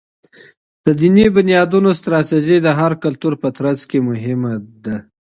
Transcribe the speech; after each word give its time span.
د 0.85 0.87
دینی 1.01 1.25
بنیادونو 1.37 1.89
ستراتیژۍ 1.99 2.57
د 2.63 2.67
هر 2.79 2.91
کلتور 3.03 3.33
په 3.41 3.49
ترڅ 3.57 3.79
کي 3.89 3.99
مهمي 4.07 4.55
دي. 4.83 4.97